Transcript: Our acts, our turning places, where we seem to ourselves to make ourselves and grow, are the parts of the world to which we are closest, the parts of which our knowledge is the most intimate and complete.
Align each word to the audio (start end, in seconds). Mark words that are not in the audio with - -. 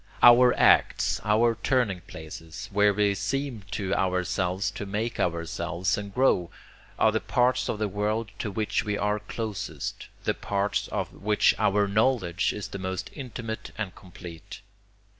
Our 0.23 0.55
acts, 0.57 1.21
our 1.23 1.53
turning 1.61 2.01
places, 2.07 2.69
where 2.71 2.91
we 2.91 3.13
seem 3.13 3.61
to 3.69 3.93
ourselves 3.93 4.71
to 4.71 4.87
make 4.87 5.19
ourselves 5.19 5.95
and 5.95 6.11
grow, 6.11 6.49
are 6.97 7.11
the 7.11 7.19
parts 7.19 7.69
of 7.69 7.77
the 7.77 7.87
world 7.87 8.31
to 8.39 8.49
which 8.49 8.83
we 8.83 8.97
are 8.97 9.19
closest, 9.19 10.07
the 10.23 10.33
parts 10.33 10.87
of 10.87 11.13
which 11.13 11.53
our 11.59 11.87
knowledge 11.87 12.51
is 12.51 12.69
the 12.69 12.79
most 12.79 13.11
intimate 13.13 13.73
and 13.77 13.93
complete. 13.93 14.61